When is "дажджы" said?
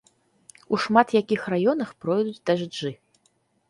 2.47-2.99